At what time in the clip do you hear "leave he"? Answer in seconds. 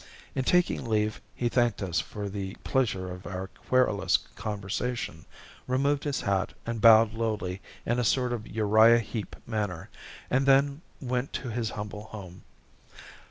0.83-1.47